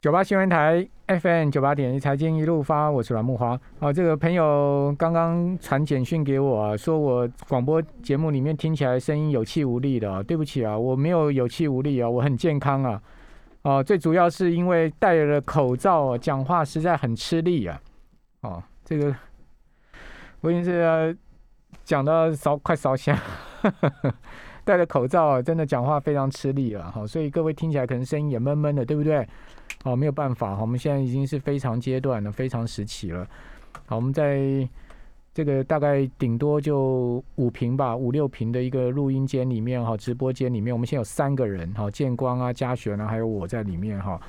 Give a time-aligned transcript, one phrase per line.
[0.00, 3.60] 九八新闻台 FM 九八点一财经一路发，我是阮木华。
[3.80, 10.24] 哦，这个朋友刚刚传简讯给我啊，说我广播节目里面听起来声音有气无力的。
[10.24, 13.02] 对不起啊，我没有有气无力啊，我很健康啊。
[13.60, 17.78] 哦，最主要是因为戴了口罩，讲话实在很吃力啊。
[18.40, 19.14] 哦，这个
[20.40, 21.14] 我已经是
[21.84, 23.14] 讲到烧快烧香。
[24.64, 29.28] 戴着口罩，真的讲话非常吃力了哈，所以各位听起来可能声音也闷闷的，对不对？
[29.84, 33.26] 哦，没有办法哈，我们现在已经是非常阶段了，非常时期了。
[33.86, 34.68] 好，我们在
[35.32, 44.20] 这个大概顶多就五平吧，五六平的一个录音间里面哈，直播间里面，我们现在有三个人哈，建光啊、嘉璇啊，还有我在里面哈。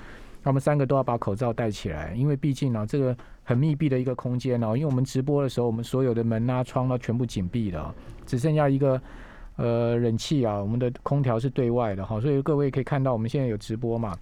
[0.43, 7.95] 那我们三个都要把口罩戴起来，因为毕竟呢，这个很密闭的一个空间呢，因为我们直播的时候，我们所有的门啊、窗都全部紧闭的，
[8.25, 9.01] 只剩下一个。
[9.57, 14.17] 呃，冷气啊，我们的空调是对外的哈，所以各位可以看到，我们现在有直播嘛？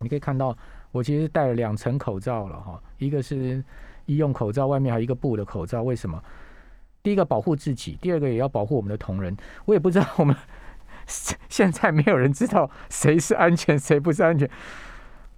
[0.00, 0.56] 你可以看到，
[0.92, 3.62] 我其实戴了两层口罩了哈，一个是
[4.06, 5.82] 医用口罩，外面还有一个布的口罩。
[5.82, 6.22] 为什么？
[7.02, 9.36] 第一个保护自己，第二个也要保护我们的同仁。
[9.64, 10.34] 我也不知道我们
[11.48, 14.48] 现在没有人知道谁是安全，谁不是安全。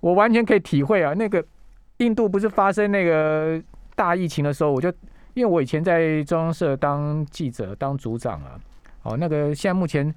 [0.00, 1.42] 我完全可以体会啊，那个
[1.98, 3.62] 印度不是发生那个
[3.94, 4.92] 大疫情的时候，我就
[5.34, 8.60] 因为我以前在中央社当记者，当组长啊。
[9.04, 10.14] 哦，那个现在目前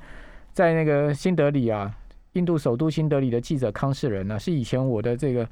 [0.51, 1.93] 在那个新德里啊，
[2.33, 5.47] 印度首都新德里的记者康世仁呢，是以前我的这个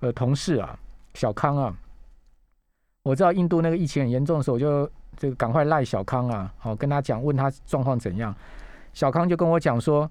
[0.00, 0.78] 呃同事啊，
[1.14, 1.74] 小康啊。
[3.02, 8.34] 我知道印度那个疫情很严重的时候，我就这个赶快赖小康啊，好跟他讲，问他状况怎样。
[8.92, 10.10] 小康就跟我讲说，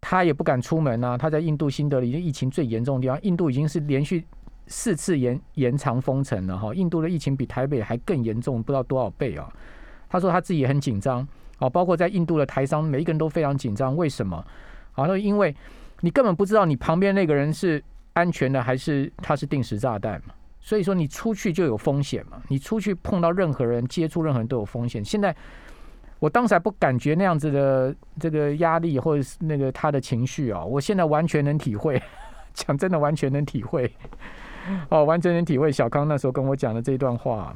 [0.00, 4.26] 他也不敢出门啊，他在印度新德里疫情最严重的地方，印度已经是连续
[4.66, 9.48] 四次延延长封城了哈，印度的疫情比台北还更严重，不知道多少倍啊。
[10.08, 11.26] 他说他自己也很紧张。
[11.58, 13.96] 哦，包括在印度的台商，每一个人都非常紧张。
[13.96, 14.44] 为什么？
[14.98, 15.54] 好，那因为
[16.00, 17.80] 你根本不知道你旁边那个人是
[18.14, 20.34] 安全的，还是他是定时炸弹嘛。
[20.60, 22.42] 所以说你出去就有风险嘛。
[22.48, 25.04] 你出去碰到任何人，接触任何人都有风险。
[25.04, 25.32] 现在
[26.18, 32.02] 我当时还不感觉那样子的这个压力，或者是那个他的情绪啊，我现在完全能体会。
[32.52, 33.88] 讲真的，完全能体会。
[34.88, 37.54] 哦，完全能体会小康那时候跟我讲的这段话。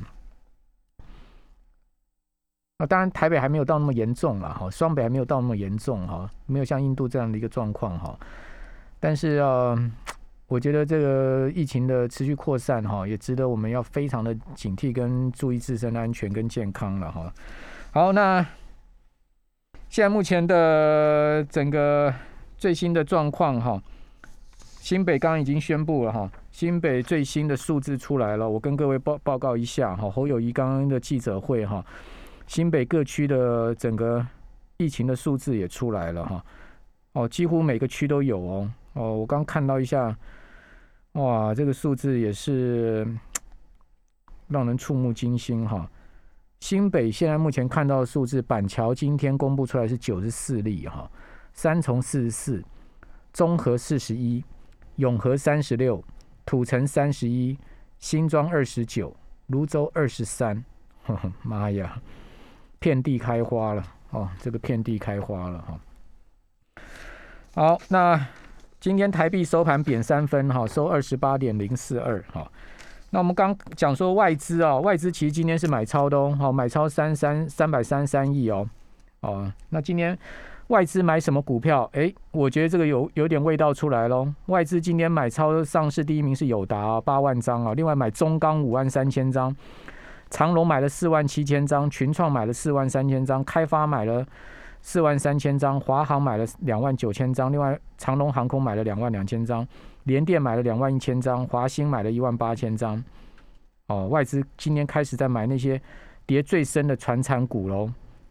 [2.78, 8.18] 那当然，台北还没有到那么严重了哈，双北还没有到那么严重哈，没有像印度这样的一个状况哈。
[8.98, 9.76] 但是啊，
[10.48, 17.32] 我觉得这个疫情的持续扩散哈，也值得我们要非常的警惕跟注意自身的安全跟健康了哈。
[17.92, 18.44] 好，那
[19.88, 22.12] 现在目前的整个
[22.56, 23.80] 最新的状况哈，
[24.80, 30.10] 新北刚刚已经宣布了哈，新北最新的数字出来了，我跟各位报报告一下哈。
[30.10, 31.84] 侯友谊刚刚的记者会哈。
[32.46, 34.26] 新北各区的整个
[34.76, 36.44] 疫情的数字也出来了哈，
[37.12, 40.16] 哦，几乎每个区都有哦，哦，我刚看到一下，
[41.12, 43.06] 哇，这个数字也是
[44.48, 45.88] 让人触目惊心哈。
[46.60, 51.10] 新北现在目前看到的数字，板桥今天公布出来是九十四例哈，
[51.52, 52.62] 三重四十四，
[53.32, 54.44] 中和四十一，
[54.96, 56.02] 永和三十六，
[56.44, 57.58] 土城三十一，
[57.98, 59.14] 新庄二十九，
[59.48, 60.64] 泸州二十三，
[61.42, 62.00] 妈呀！
[62.82, 65.80] 遍地开花了哦，这个遍地开花了哈。
[67.54, 68.26] 好，那
[68.80, 72.50] 今天台币收盘贬三分哈，收二十八点零四二哈。
[73.10, 78.68] 那我们刚讲说外资啊，外资其实今天是买超的哦，好买超三三三百三三亿哦
[79.20, 79.52] 哦。
[79.68, 80.18] 那今天
[80.68, 81.88] 外资买什么股票？
[81.92, 84.26] 哎，我觉得这个有有点味道出来喽。
[84.46, 89.54] 外资今天买超上市第一名是友达八万张啊，另外买中钢五万三千张。
[90.32, 94.26] 长隆买了四万七千张，群创买了四万三千张，开发买了
[94.80, 99.68] 四万三千张，华航买了两万九千张，另外长隆航空买了两万两千张，
[100.04, 103.04] 联电买了两万一千张，华兴买了一万八千张。
[103.88, 105.78] 哦，外资今年开始在买那些
[106.24, 107.90] 跌最深的传产股喽。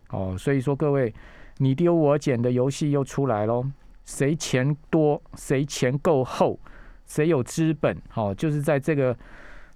[0.09, 1.13] 哦，所以说各位
[1.57, 3.63] 你丢我捡的游戏又出来喽，
[4.05, 6.57] 谁钱多，谁钱够厚，
[7.05, 9.15] 谁有资本，哦，就是在这个。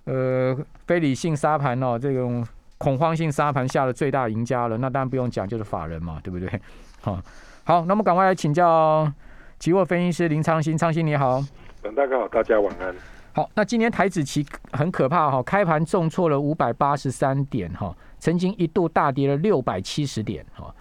[0.06, 0.58] 呃，
[0.88, 2.46] 非理性沙盘哦，这种
[2.78, 6.62] 恐慌性沙盘下的最大赢家了，那当然不用讲，就是法人嘛，对不对？
[7.02, 7.20] 好，
[7.64, 9.12] 好，那么赶快来请教
[9.58, 11.44] 期货分析师林昌兴，昌兴你好，
[11.84, 12.96] 嗯，大家好，大家晚安。
[13.34, 20.74] 好，那今天台子期很可怕哈，开盘重挫了五百八十三点哈，曾经一度大跌了六百七十点哈，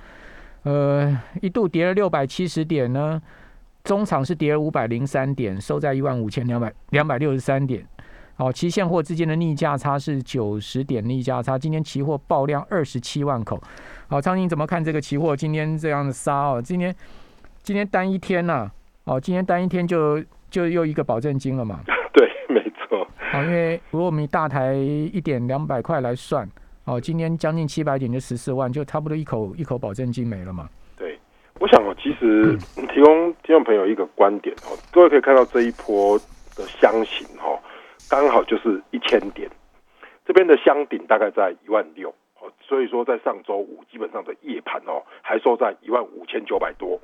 [0.65, 3.20] 呃，一度跌了六百七十点呢，
[3.82, 7.85] 中场是跌了五百零三点，收在一万五千两百两百六十三点。
[8.37, 11.57] 好，期现货之间的逆价差是九十点逆价差。
[11.57, 13.61] 今天期货爆量二十七万口。
[14.09, 16.61] 好，昌宁怎么看这个期货今天这样的杀哦？
[16.61, 16.95] 今天
[17.63, 18.69] 今天单一天呐，
[19.05, 20.21] 哦，今天单一天就
[20.51, 21.79] 就又一个保证金了嘛。
[22.13, 23.07] 对，没错。
[23.31, 26.49] 好，因为如果我们以大台一点两百块来算，
[26.87, 30.69] 哦，今天将近七百点就十四万，就差不多一口一口保证金没了嘛。
[30.97, 31.17] 对，
[31.61, 32.59] 我想哦，其实
[32.93, 36.19] 提供听众朋友一个观点哦，各位可以看到这一波
[36.57, 37.34] 的箱型哈，
[38.15, 39.51] 刚好就是一千点，
[40.25, 47.01] 这边的箱顶大概在一万六哦，所以说在上周五基本上的夜盘哦，还收在一万五千九百多。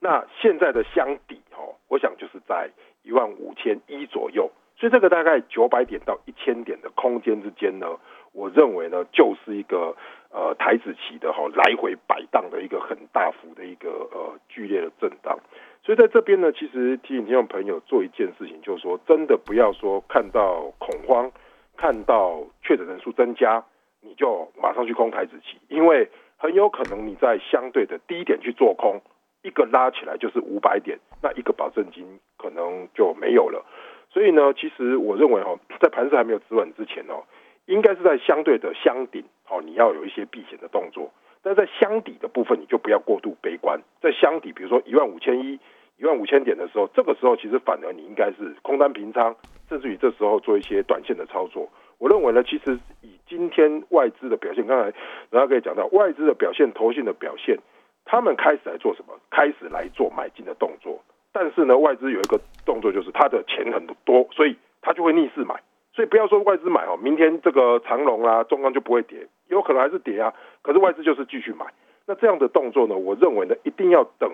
[0.00, 2.70] 那现在的箱底哦，我想就是在
[3.02, 7.86] 一万五千一左右，所以这个大概九百点到一千点的空间之间呢，
[8.32, 9.94] 我认为呢，就是一个
[10.30, 15.38] 呃台子期的哈来回摆荡的一个很大幅的一个呃剧烈的震荡。
[15.88, 21.32] 所以在这边呢，其实提醒听众朋友做一件事情，就是说真的不要说看到恐慌，
[21.78, 23.64] 看到确诊人数增加，
[24.02, 26.06] 你就马上去空台子期，因为
[26.36, 29.00] 很有可能你在相对的低点去做空。
[29.42, 32.04] 一个拉起来就是五百点，那一个保证金
[32.36, 33.64] 可能就没有了。
[34.10, 37.24] 所以呢，其实我认为哦，在盘势还没有止稳之前哦，
[37.64, 41.10] 应该是在相对的箱顶哦，你要有一些避险的动作。
[41.40, 43.80] 但在箱底的部分，你就不要过度悲观。
[44.02, 45.58] 在箱底，比如说一万五千一、
[45.98, 49.34] 一万五千点的时候，这个时候其实反而你应该是空单平仓，
[49.68, 51.68] 甚至于这时候做一些短线的操作。
[51.98, 54.92] 我认为呢，其实以今天外资的表现，刚才
[55.30, 57.58] 然后可以讲到外资的表现、投信的表现。
[58.04, 59.12] 他们开始来做什么？
[59.28, 60.98] 开始来做买进的动作。
[61.30, 65.60] 但是呢，外资有一个动作，就是他的钱很多，所以他就会逆势买。
[65.92, 70.32] 所以不要说外资买哦，明天这个长龙啊、中钢就不会跌，有可能还是跌啊。
[70.62, 71.66] 可是外资就是继续买。
[72.06, 74.30] 那这样的动作呢，我认为呢，一定要等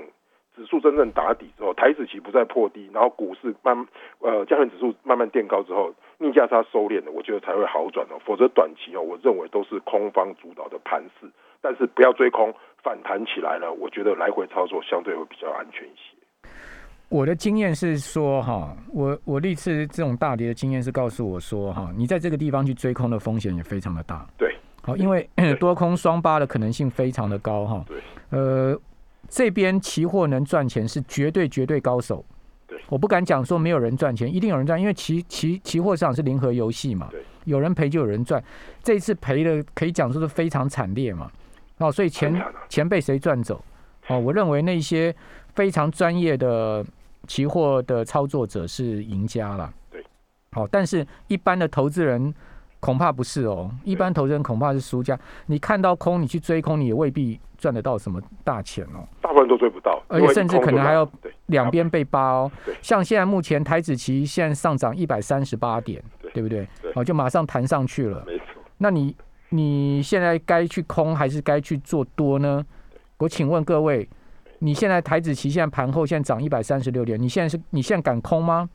[0.56, 3.87] 指数真正打底之后，台子期不再破低，然后股市慢
[4.21, 8.21] 呃加权指数慢慢垫高之后，逆价差收敛了，我觉得才会好转哦。
[8.25, 11.27] 否则短期哦，我认为都是空方主导的盘势。
[11.61, 12.55] 但是不要追空。
[12.83, 16.47] 反弹起来了，我觉得来回操作相对会比较安全一些。
[17.09, 24.27] 我的经验是说，哈，我我历次这种大跌的经验是告诉我说，哈，你在这个地方去追空的风险也非常的大。
[24.37, 25.27] 对，好，因为
[25.59, 27.83] 多空双八的可能性非常的高，哈。
[27.89, 27.97] 对。
[28.29, 28.79] 呃，
[29.29, 32.25] 这边期货能赚钱是绝对绝对高手。
[32.67, 32.81] 对。
[32.88, 37.09] 我不敢讲说没有人赚钱，一定有人赚，因为期期期货市场是零和游戏嘛。
[37.11, 37.23] 对。
[37.44, 38.43] 有人赔就有人赚，
[38.82, 41.31] 这一次赔的可以讲说是非常惨烈嘛。
[41.79, 43.62] 哦，所以钱钱被谁赚走？
[44.06, 45.15] 哦，我认为那些
[45.55, 46.85] 非常专业的
[47.27, 49.73] 期货的操作者是赢家了。
[49.91, 50.03] 对，
[50.53, 52.32] 好，但是一般的投资人
[52.85, 55.19] 恐怕不是哦，一般投资人恐怕是输家。
[55.47, 59.09] 你看到空，你去追空，你也未必赚得到什么大钱哦。
[59.23, 61.11] 大部分都追不到，而且甚至可能还要
[61.47, 62.51] 两边被扒哦。
[62.83, 66.03] 像现在目前台子期现在上涨一百三十八点，
[66.35, 66.69] 对不对？
[66.83, 68.23] 对，哦，就马上弹上去了。
[68.27, 68.45] 没错，
[68.79, 69.17] 那你。
[69.51, 72.65] 你现在该去空还是该去做多呢？
[73.19, 74.09] 我请问各位，
[74.59, 78.69] 你现在台子期现在盘后现在涨一百三十六点，你现在是你现在敢空吗？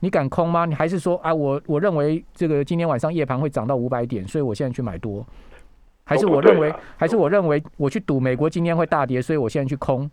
[0.00, 0.64] 你敢空吗？
[0.64, 5.26] 你还是说啊，我我认为这个今天晚上夜盘会涨到五百点，所以我现在去买多？
[6.04, 10.10] 还是我认为，还是我认为我去赌美国今天会大跌，所以我现在去空？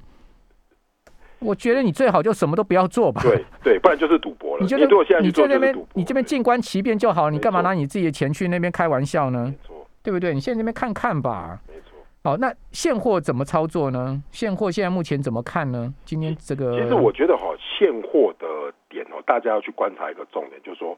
[1.39, 3.21] 我觉得你最好就什么都不要做吧。
[3.21, 4.63] 对对，不然就是赌博了。
[4.63, 4.87] 你就是
[5.21, 9.53] 你在那边，你这边静观其变就好，你干嘛拿你自己的钱去那边开玩笑呢？
[10.01, 10.33] 对不对？
[10.33, 11.59] 你现在那边看看吧。
[11.67, 11.94] 没错。
[12.25, 14.19] 好，那现货怎么操作呢？
[14.31, 15.93] 现货现在目前怎么看呢？
[16.05, 20.97] 今天这个，其实我觉得哈，现货的点哦，大家要去观察一个重点，就是说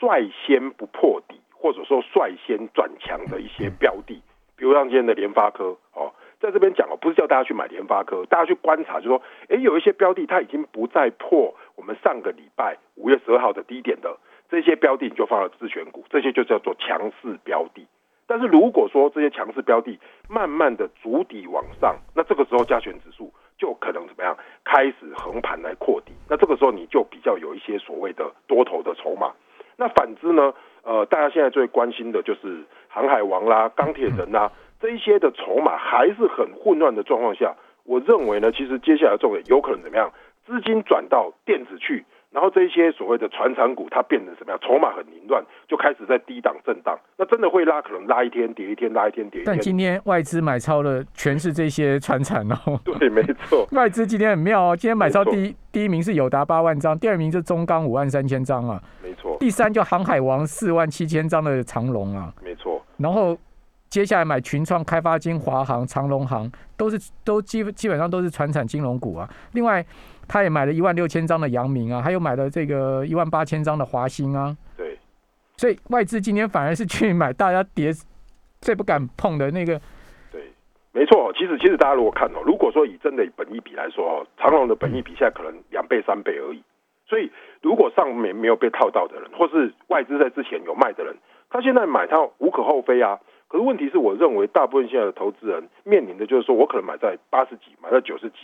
[0.00, 4.20] 率先不破底，或者说率先转强的一些标的，
[4.56, 14.18] 比如像今天的联发科哦，在这边讲哦，不是叫大家去买联发科，大家去观察，就说，哎，有一些标的它已经不再破我们上个礼拜五月十二号的低点的
[14.50, 17.86] 这些标的，你就放到自选股，这些就叫做强势标的。
[18.26, 29.32] 但是如果说这些强势标的慢慢的逐底往上，那这个时候加权指数就可能怎么样开始横盘来扩底，那这个时候你就比较有一些所谓的多头的筹码。
[29.76, 30.52] 那反之呢，
[30.82, 37.54] 呃，大家现在最关心的就是航海王啦、钢铁人啦这一些的筹码还是很混乱的状况下，
[37.84, 40.10] 我认为呢，其实接下来重点有可能怎么样，
[40.44, 42.04] 资金转到电子去。
[42.36, 44.60] 然后这些所谓的传产股，它变成什么样？
[44.60, 46.94] 筹码很凌乱，就开始在低档震荡。
[47.16, 49.46] 那真的会拉，可能拉一天跌一天，拉一天跌一天。
[49.46, 52.78] 但今天外资买超的全是这些传产哦。
[52.84, 53.66] 对，没错。
[53.72, 58.78] 外资今天很妙哦，今天买超第一第一名是友达八万张，第二名是中钢五万三千张啊。
[59.02, 59.38] 没错。
[59.40, 62.30] 第三就航海王四万七千张的长龙啊。
[62.44, 62.84] 没错。
[62.98, 63.34] 然后
[63.88, 69.26] 接下来买群创、开发金、华航、长隆航，都是都基基本上都是传产金融股啊。
[69.52, 69.82] 另外。
[70.28, 74.56] 他也买了一万六千张的阳明啊，还有买了这个一万八千张的华兴啊。
[74.76, 74.98] 对，
[75.56, 77.90] 所以外资今天反而是去买大家跌
[78.60, 79.80] 最不敢碰的那个。
[80.32, 80.42] 对，
[80.92, 81.32] 没错。
[81.32, 86.62] 其实，其实大家如果看哦，如果说以真的本益比来说哦，长隆的本益比现在可能两倍、三倍而已。
[87.08, 87.30] 所以
[87.62, 91.14] 如果上面没有被套到的人，或是外资在之前有卖的人，
[91.50, 93.20] 他现在买他无可厚非啊。
[93.48, 98.36] 可是问题是我认为大部分现在的投资人面临的就是说我可能买在八十几，买在九十几。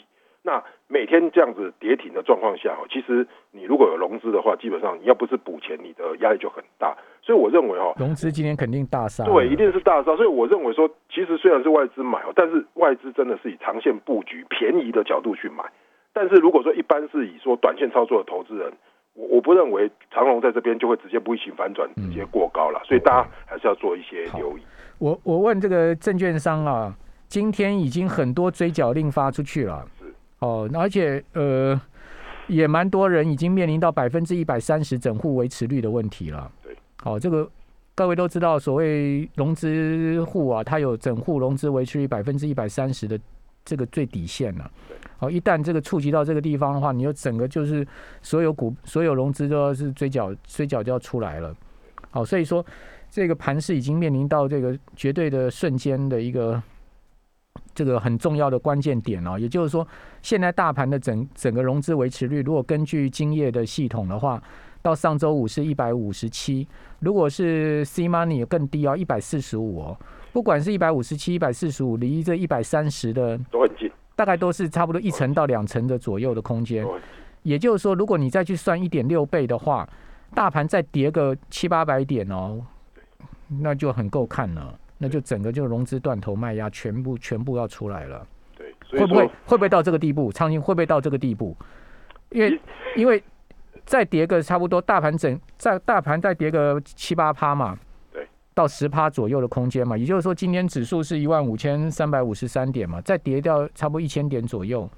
[0.45, 6.97] 那每天这样子跌停的状况下，其实你如果有融资的话，基本上你要不是补钱，你的压力就很大。
[7.23, 10.17] 所以我认为哈，融资今天肯定大杀，对，一定是大杀。
[10.17, 15.65] 所以我认为说，其实虽然是外资买哦，但是外资真的是以长线布局、便宜的角度去买。
[16.13, 18.73] 但是如果说一般是以说短线操作的投资人，
[19.15, 22.83] 我我不认为长龙在这边就会直接不一行反转，直接过高了。
[22.85, 24.63] 所以大家还是要做一些留意。
[24.99, 26.93] 我我问这个证券商啊，
[27.29, 29.87] 今天已经很多追缴令发出去了。
[30.43, 31.81] 哦，而且呃，
[32.49, 36.51] 也蛮多人已经面临到百分之一百三十整户维持率的问题了。
[36.65, 37.49] 对，好，这个
[37.95, 43.17] 各位都知道，所谓融资户啊，它有整户融资维持率百分之一百三十的
[43.65, 44.69] 这个最底线了。
[45.17, 47.87] 好，一旦这个触及到这个地方的话，你就整个就是
[48.21, 51.55] 所有股、所有融资都要是追缴、追缴就要出来了。
[52.11, 52.67] 好，所以说
[53.09, 56.61] 这个盘势已经面临到这个绝对的瞬间的一个。
[57.75, 59.87] 这个很重要的关键点哦，也就是说，
[60.21, 64.43] 现在大盘的整整个融资维持率，如果根据今夜的系统的话，
[64.83, 66.67] 到上周五是一百五十七，
[67.01, 69.97] 如果是 C money 更低哦，一百四十五哦，
[70.33, 76.87] 不管是一百五十七、一百四十五，离这一百三十的都很近，大概都是差不多一层到两层的左右的空间。
[77.43, 79.89] 也就是说，如果你再去算一点六倍的话，
[80.35, 82.61] 大盘再跌个七八百点哦，
[83.61, 84.79] 那就很够看了。
[85.03, 88.25] 那就整个就融资断头卖压全部全部要出来了，
[88.57, 90.31] 对，会不会会不会到这个地步？
[90.31, 91.57] 苍蝇会不会到这个地步？
[92.31, 92.61] 因为
[92.95, 93.21] 因为
[93.85, 97.77] 再跌个差不多，大盘整在大盘再跌个七八趴嘛，
[98.13, 104.89] 对，到十趴左右的空间嘛，也就是说今天指数是一万五千三百五十三点嘛，再跌掉差不多一千点左右，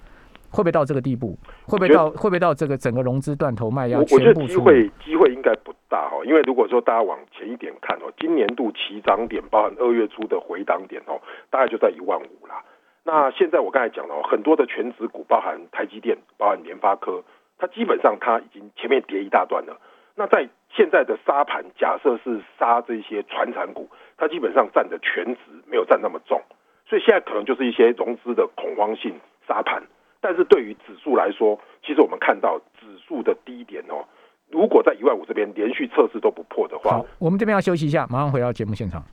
[0.54, 1.36] 会不会到这个地步？
[1.66, 5.74] 会不会到会不会到这个整个融资断头卖压全部机会机会应该不。
[5.86, 11.20] 大哈，因为如果说大家往前一点看哦，今年度起涨点，包含二月初的回档点哦，
[11.50, 12.64] 大概就在一万五啦。
[13.04, 17.22] 那现在我刚才讲了，很多的全指股，包含台积电，包含联发科，
[17.58, 19.78] 它基本上它已经前面跌一大段了。
[20.16, 26.42] 那在现在的沙盘，假设是杀这些传产股，它基本上占的全值没有占那么重，
[26.88, 29.14] 所以现在可能就是一些融资的恐慌性
[29.46, 29.80] 沙盘。
[30.24, 34.02] 但是对于指数来说，其实我们看到指数的低点哦。
[34.50, 39.04] 如果在一万五这边连续测试都不破的话，我们这边要休息一下，马上回到节目现场。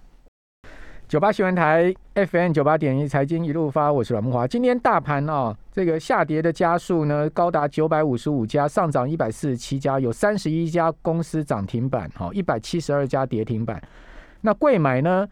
[1.09, 4.47] 九八新闻台 FM 九八点一财经一路发，我是阮木华。
[4.47, 13.81] 今天大盘啊，这个下跌的家数呢高达九百五十五家，上涨一百四十七家，有三十一家公司涨停板，好，一百七十二家跌停板。
[14.39, 15.27] 那贵买呢，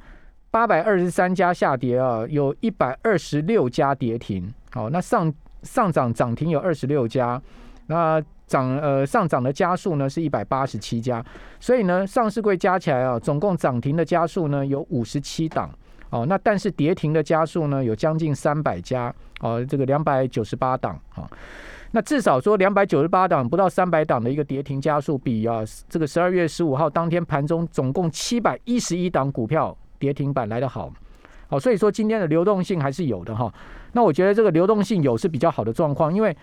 [0.52, 7.42] 八百二十三家下跌啊，有一百二十六家跌停，好，那上上涨涨停有二十六家，
[7.88, 8.22] 那。
[8.50, 11.24] 涨呃上涨的家数呢是一百八十七家，
[11.60, 15.70] 所以呢上市柜加起来啊，总共涨停的家数呢有五十七档。
[16.10, 19.14] 哦，那但是跌停的家数呢有将近三百家。
[19.42, 21.00] 哦，这个两百九十八档。
[21.14, 21.30] 啊，
[21.92, 30.92] 那至少说两百九十八档不到三百档的一个跌停家数，比啊这个十二月十五号当天盘中总共七百一十一档股票跌停板来的好，
[31.48, 33.54] 好，所以说今天的流动性还是有的哈，
[33.94, 36.36] 那我觉得这个流动性有是比较好的状况，因为。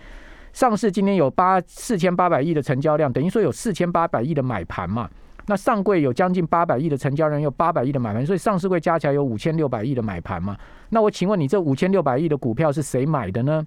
[0.53, 5.07] 上市今天有八四千八百亿的成交量，等于说有四千八百亿的买盘嘛？
[5.45, 10.57] 那上柜有将近八百亿的成交量，有八百亿的买盘，所以上市柜加起来有五千六百亿的买盘嘛？
[10.89, 13.63] 那我请问你，这五千六百亿的股票是谁买的呢？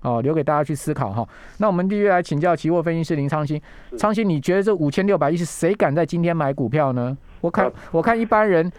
[0.00, 1.28] 哦，留给大家去思考哈。
[1.58, 3.60] 那我们继续来请教期货分析师林昌兴，
[3.98, 7.14] 昌兴，你觉得这五千六百亿是谁敢在今天买股票呢？
[7.42, 8.72] 我看我看一般人，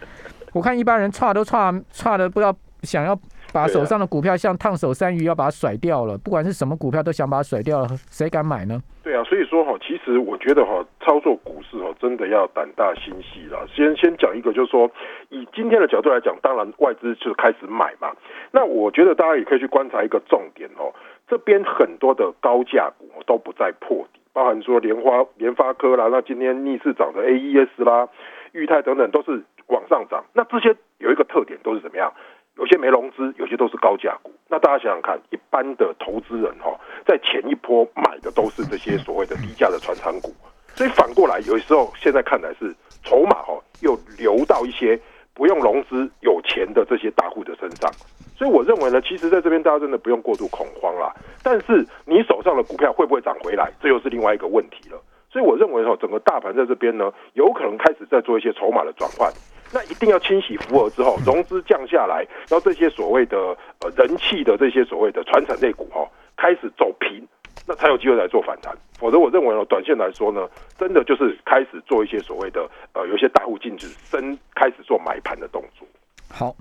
[0.52, 2.52] 我看一般人差都差差的不知道
[2.82, 3.16] 想要。
[3.56, 6.18] 把手上的股票像烫手山芋，要把它甩掉了。
[6.18, 7.88] 不管是什么股票，都想把它甩掉了。
[8.10, 8.78] 谁敢买呢？
[9.02, 13.66] 对啊，所以说哈，其实我觉得哈，操作股市哈，真的要胆大心细了。
[13.74, 14.90] 先先讲一个，就是说，
[15.30, 18.12] 以今天的角度来讲，当然外资就开始买嘛。
[18.50, 20.92] 那我觉得大家也可以去观察一个重点哦，
[21.26, 28.06] 这边很多的高价股都不再破底，包含说莲花、联发科啦，那今天逆市涨的 A E S 啦、
[28.52, 30.24] 裕泰等等都是往上涨。
[30.34, 32.12] 那这些有一个特点，都是怎么样？
[32.56, 34.32] 有些没融资，有些都是高价股。
[34.48, 40.32] 那大家想想看，一般的投资人哈，在前一波买的都是这些所谓的低价的传产股，
[40.74, 44.98] 所以反过来，有时候现在看来是筹码哈又流到一些
[45.34, 47.90] 不用融资、有钱的这些大户的身上。
[48.38, 51.12] 所以我认为呢，其实在这边大家真的不用过度恐慌啦。
[51.42, 54.98] 但是你手上的股票会不会涨回来，这又是另外一个问题了。
[55.30, 59.30] 所以我认为哈，整个大盘在这边呢，有可能开始在做一些筹码的转换。
[59.76, 63.36] 那一定要清洗浮额之后，融资降下来，然后这些所谓的
[63.80, 66.00] 呃人气的这些所谓的传承类股哈，
[66.34, 67.22] 开始走平，
[67.66, 68.74] 那才有机会来做反弹。
[68.98, 75.86] 否则，我认为呢，短线来说呢，真的就是开始做一些所谓的呃，有一些大户禁止，真开始做买盘的动作。
[76.30, 76.56] 好，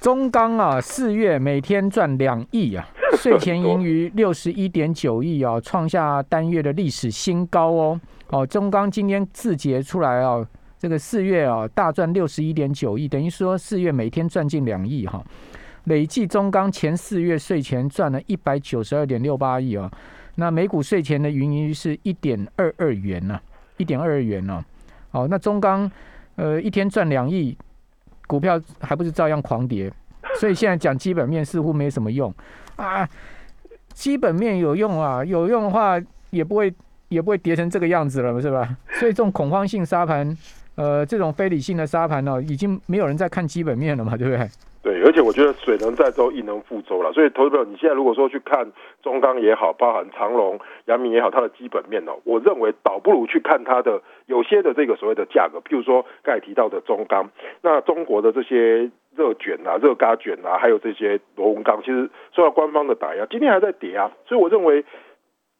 [0.00, 2.88] 中钢啊，四月每天赚两亿啊，
[3.20, 8.00] 税前盈余六十一点九亿啊，创下单月的历史新高哦。
[8.28, 10.46] 哦，中钢今天字节出来啊，
[10.80, 15.22] 这个四月啊大赚六十一点九亿，等于说四月每天赚近两亿哈。
[15.84, 19.90] 累计中钢前四月税前赚了一百九十二点六八亿啊，
[20.36, 23.38] 那每股税前的盈余是一点二二元呢，
[23.76, 24.64] 一点二二元呢。
[25.10, 25.90] 好，那中钢
[26.36, 27.54] 呃一天赚两亿，
[28.26, 29.92] 股票还不是照样狂跌，
[30.38, 32.34] 所以现在讲基本面似乎没什么用
[32.76, 33.06] 啊。
[33.92, 36.72] 基本面有用啊，有用的话也不会
[37.08, 38.78] 也不会跌成这个样子了，是吧？
[38.98, 40.34] 所以这种恐慌性沙盘，
[40.80, 44.48] 呃，这种非理性的沙盘呢，已经没有人在看基本面了嘛，对不对？
[44.82, 47.12] 对，而且我觉得水能载舟，亦能覆舟了。
[47.12, 48.66] 所以，投资朋友，你现在如果说去看
[49.02, 57.28] 中钢也好，包含长隆、阳明也好，它的基本面哦，我认为倒不如去看它的有些的这个所谓的价格，譬如说刚才提到的中钢，
[57.60, 64.10] 那中国的这些热卷啊、热轧卷啊，还有这些螺纹钢，其实受到官方的打压，今天还在跌啊。
[64.24, 64.82] 所以，我认为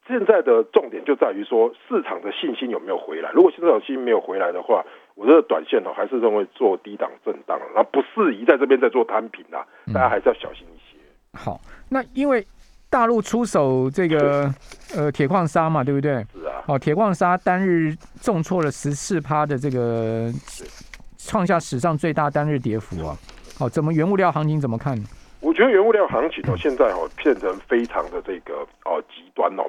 [0.09, 3.31] 现在的重点就在于说市场的信心有没有回来。
[3.35, 4.83] 如果市场信心没有回来的话，
[5.21, 9.61] 我觉得短线呢，还是认为做低档震荡，那不适宜在这边再做摊平啊，
[9.93, 10.97] 大家还是要小心一些。
[11.35, 11.61] 好，
[11.91, 12.43] 那因为
[12.89, 14.50] 大陆出手这个
[14.97, 16.25] 呃铁矿砂嘛，对不对？
[16.33, 16.65] 是啊。
[16.67, 20.33] 哦，铁矿砂单日重挫了十四趴的这个，
[21.19, 23.15] 创下史上最大单日跌幅啊。
[23.59, 24.97] 好，怎么原物料行情怎么看？
[25.41, 29.65] 我觉得原物料行情哦，现在哦变成非常的这个哦极端哦。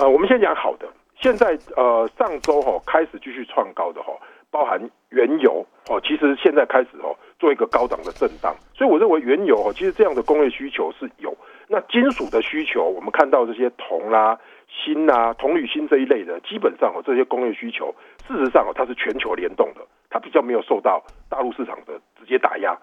[0.00, 0.88] 呃，我们先讲好的，
[1.20, 4.12] 现在呃上周哦开始继续创高的哈。
[4.50, 4.80] 包含
[5.10, 11.36] 原油哦，其实现在开始哦做一个高档的震荡，所以我认为原油哦，其实这样的工业需求是有。
[11.68, 17.94] 那金属的需求，我们看到这些铜啦、锌啦、铜铝锌这一类的，基本上哦这些工业需求，
[18.26, 19.80] 事实上哦它是全球联动的，
[20.10, 22.76] 它比较没有受到大陆市场的直接打压。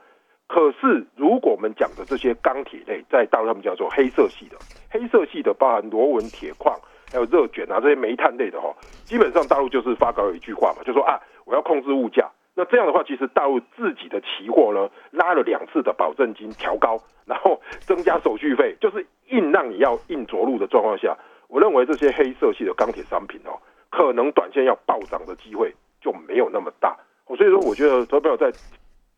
[0.48, 4.56] 可是如果我们讲的这些钢铁类，在大陆他们叫做黑色系的，
[4.90, 6.74] 黑色系的包含螺纹铁矿。
[7.12, 12.30] 还有热卷啊，这些煤炭类的哈，基本上大陆就是发稿有一句话嘛，就说啊，我要控制物价。
[12.54, 21.16] 那这样的话，其实大陆自己的期货呢，拉了两次的保证金调高，然后增加手续费，就是硬让你要硬着陆的状况下，
[21.50, 23.54] 我认为这些黑色系的钢铁商品哦，
[23.92, 26.98] 可能短线要暴涨的机会就没有那么大。
[27.28, 28.52] 所以说，我觉得投票在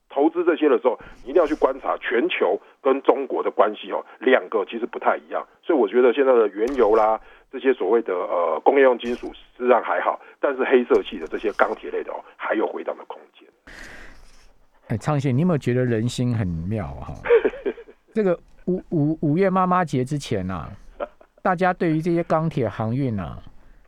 [0.10, 5.48] 投资这些的时候，你一定要去观察全球跟中国的关系哦，两个其实不太一样。
[5.64, 7.22] 所以我觉得现在的原油啦。
[7.52, 13.48] 这些所谓的呃工业用金属实际上还好，但是黑色系的这些钢铁类的哦，还有回档的空间。
[14.88, 17.14] 哎，昌信，你有没有觉得人心很妙哈？
[18.14, 20.68] 这个五五五月妈妈节之前呐，
[21.42, 23.38] 大家对于这些钢铁航运呐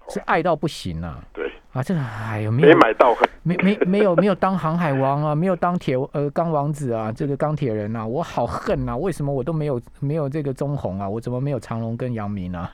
[0.10, 1.18] 是爱到不行呐。
[1.34, 8.96] 对啊，这个哎呦，没买到，没没没有没有当航海王啊，没有当铁呃钢王子啊，这个钢铁人呐，我好恨呐！
[8.98, 11.08] 为什么我都没有没有这个中红啊？
[11.08, 12.70] 我怎么没有长隆跟杨明啊？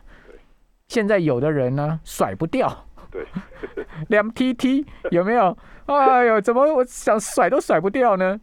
[0.88, 3.26] 现在有的人呢甩不掉，对，
[4.10, 5.56] 两 T T 有没有？
[5.86, 8.40] 哎呦，怎么我想甩都甩不掉呢？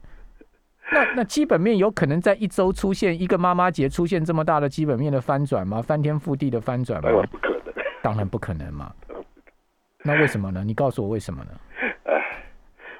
[0.93, 5.81] 那那基本面有可能在一周出现一个妈妈节出现这么大的基本面的翻转吗？
[5.81, 7.09] 翻天覆地的翻转吗？
[7.11, 8.93] 当然不可能，当然不可能嘛。
[10.03, 10.63] 那为什么呢？
[10.63, 11.51] 你告诉我为什么呢？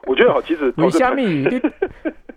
[0.07, 1.45] 我觉得好，其实为虾米？
[1.45, 1.61] 你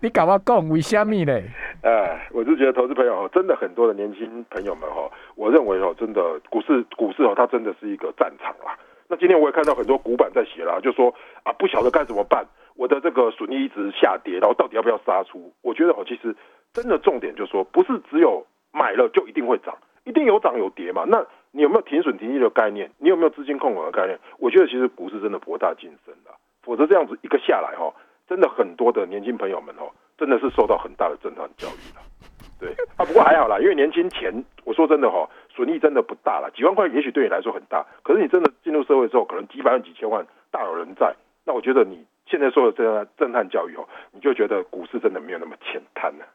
[0.00, 1.50] 你搞我讲为虾米嘞？
[1.82, 8.76] 哎，我是觉得投资朋友真的很多的年轻朋友们哈，我认为哦，真的股市股市哦，它真的是一个战场啦。
[9.08, 11.14] 那今天我也看到很多股板在写啦，就说
[11.44, 15.52] 啊，不晓得该怎么办，我的这个损益一直下跌，然后到底要不要杀出？
[15.62, 16.34] 我觉得哦，其实
[16.72, 21.04] 真的重点就是说，不是只有买了就一定会涨，一定有涨有跌嘛。
[21.06, 22.90] 那你有没有停损停利的概念？
[22.98, 24.18] 你有没有资金控管的概念？
[24.38, 26.30] 我觉得其实股市真的博大精深的，
[26.62, 27.94] 否则这样子一个下来哈，
[28.28, 29.88] 真的很多的年轻朋友们哦。
[30.18, 32.02] 真的是受到很大的震撼教育了，
[32.58, 46.26] 对啊，不过还好啦，因为年轻钱，我说真的哈，损益真的不大了，几万块也许对你来说很大，可是你真的进入社会之后，可能几百万、几千万大有人在，那我觉得你现在说的这样震撼教育哦，你就觉得股市真的没有那么浅滩了。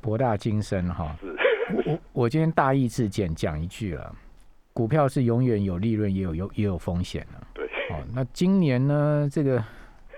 [0.00, 1.36] 博大精深哈，是
[1.74, 4.10] 我我今天大意至简讲一句了，
[4.72, 7.46] 股票是永远有利润，也有有也有风险的。
[7.52, 9.62] 对，哦，那今年呢，这个。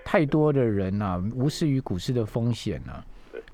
[0.05, 3.03] 太多的人呐，无视于股市的风险呐，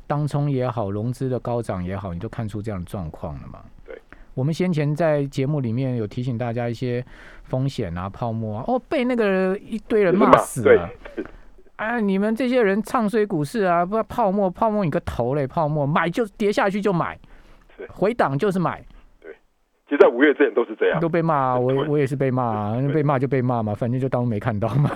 [0.06, 3.62] 当冲也好，融资的高涨也好，你都看出这样的状况了嘛？
[3.86, 4.00] 对，
[4.34, 7.04] 我们先前在节目里面有提醒大家一些
[7.46, 10.90] 风险啊、泡沫啊，哦，被那个一堆人骂死了。
[11.78, 15.48] 哎，你们这些人唱衰股市啊，不泡沫，泡沫你个头嘞！
[15.48, 17.18] 泡沫买就跌下去就买，
[17.90, 18.86] 回档就是买。
[19.91, 24.89] 对，其实，在五月之前都是这样，都被骂，啊我我也是被骂，被骂就被骂嘛，反正就当没看到嘛。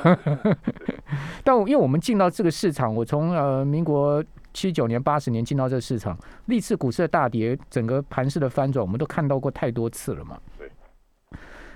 [1.43, 10.39] 但因为我们进到这个市场，我从呃民国七九年、八十年进到这个市场，历次股市的大跌，整个盘势的翻转，我们都看到过太多次了嘛。
[10.57, 10.71] 对。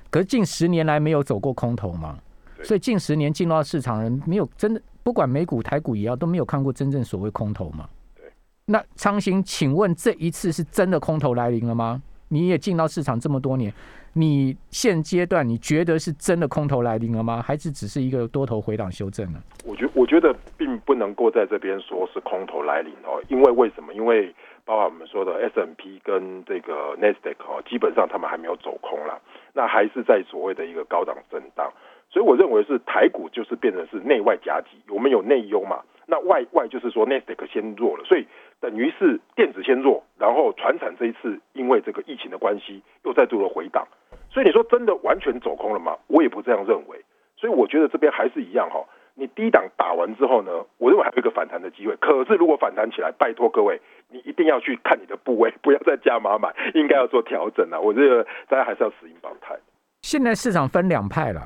[0.09, 2.17] 可是近十年来没有走过空头嘛，
[2.63, 7.87] 所以近十年进到市场人没有真的，不管美股、台股一样，都没有看过真正所谓空头嘛。
[8.15, 8.31] 对。
[8.65, 12.01] 那昌兴，请问这一次是真的空头来临了吗？
[12.29, 13.73] 你也进到市场这么多年，
[14.13, 17.41] 你现阶段你觉得是真的空头来临了吗？
[17.41, 19.39] 还是只是一个多头回档修正呢？
[19.65, 23.93] 我觉我觉得并不能够在这边说是空头来临哦，因为为什么？
[23.93, 29.19] 因为包括我们说的 S M P 跟这个 n e s d a q 哦，基本上他们还没有走空了，
[29.53, 31.71] 那还是在所谓的一个高档震荡，
[32.09, 35.81] 所以我认为是台股就是变成是内外夹击，我们有内忧嘛。
[36.07, 38.25] 那外外就是说 n e s t a q 先弱了，所以
[38.59, 43.87] 等于是电子先弱，然后船产这一次因为这个疫情的关系又再度了回档，
[44.31, 45.95] 所以你说真的完全走空了吗？
[46.07, 46.99] 我也不这样认为，
[47.37, 51.95] 所以我觉得这边还是一样哈，你低档打完之后呢，我认为还有一个反弹的机会。
[51.97, 57.79] 可是如果反弹起来，拜托各位，你一定要去看你的部位，不要再加码买，应该要做调整了。
[57.79, 59.55] 我这个大家还是要死硬保态。
[60.01, 61.41] 现在市场分两派了，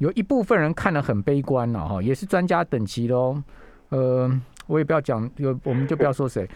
[0.00, 3.44] 有一部分人看得很悲观了哈，也是专家等级的哦。
[3.90, 4.30] 呃，
[4.66, 6.48] 我也不要讲，有我们就不要说谁，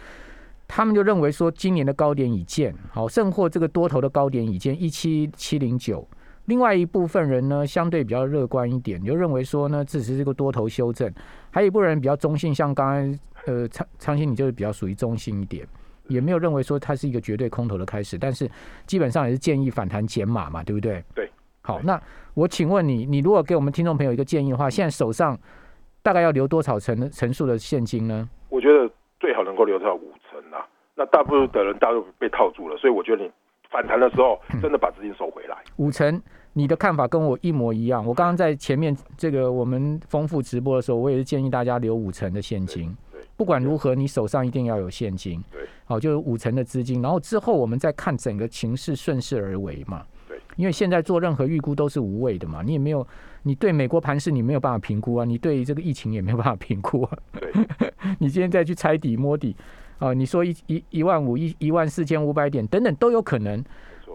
[0.66, 6.08] 他们就认为说今年的高点已见，好，甚或这个多头的高点已见一七七零九。
[6.46, 11.12] 另外一部分人呢，相对比较乐观一点，就认为说呢，只是这个多头修正。
[11.50, 15.66] 还有一部分人比较中性，像刚才呃昌昌兴，你就是比较属于中性一点，
[16.08, 18.50] 也没有认为说它是一个绝对空头的开始，但是
[18.86, 21.04] 基本上也是建议反弹减码嘛，对不对？
[21.14, 21.30] 对。
[21.64, 22.00] 好，那
[22.34, 25.36] 我请问你，你如果给我们听众朋友一个建议的话，现在手上。
[26.04, 28.28] 大概要留多少层层数的现金呢？
[28.50, 28.86] 我觉得
[29.18, 30.60] 最好能够留到五成啊。
[30.94, 33.30] 那大部分的人大都被套住了，所以我觉得你
[33.70, 35.56] 反弹的时候真的把资金收回来。
[35.76, 36.22] 五成，
[36.52, 38.04] 你的看法跟我一模一样。
[38.04, 42.94] 我刚刚在前面这个我们丰富直播的时候，我也是建议大家留五成的现金。
[43.10, 45.42] 对，不管如何，你手上一定要有现金。
[45.50, 50.02] 对，好，就是五成的资金，然后之后我们再看整个情势顺势而为嘛。
[50.56, 53.06] 对，因为现在做任何预估都是无谓的嘛，你也没有。
[53.46, 57.18] 你对美国盘势你没有办法评估啊，你对这个疫情也没有办法评估啊。
[57.38, 57.52] 对，
[58.18, 59.54] 你今天再去猜底摸底
[59.98, 63.62] 啊，你说一一一万五一一万四千五百点等等都有可能。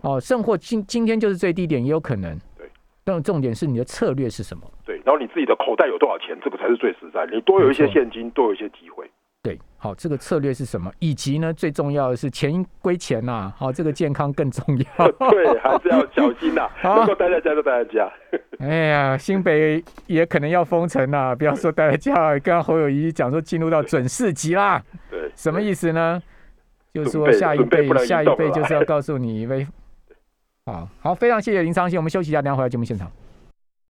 [0.01, 2.35] 哦，甚或今今天就是最低点也有可能。
[2.57, 2.67] 对。
[3.03, 4.63] 但重点是你的策略是什么？
[4.83, 7.27] 对，然后你自己的口袋有多少钱，这个才是最实在。
[7.31, 9.09] 你多有一些现金，多有一些机会。
[9.49, 10.91] 对，好，这个策略是什么？
[10.99, 15.07] 以及呢，最重要的是钱归钱呐，好，这个健康更重要。
[15.31, 16.69] 对，还是要小心呐。
[16.83, 18.11] 能够待在家就待在家。
[18.59, 22.13] 哎呀，新北也可能要封城呐，不要说待在家。
[22.39, 24.83] 刚刚侯友谊讲说进入到准四级啦。
[25.09, 25.31] 对。
[25.35, 26.21] 什么意思呢？
[26.93, 29.65] 就是说下一辈，下一辈就是要告诉你，一位
[30.65, 33.11] 好好，非常谢谢林昌信，我们休息一下，等下回来节目现场。